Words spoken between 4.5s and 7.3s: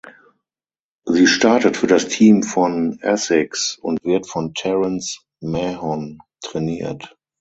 Terence Mahon trainiert.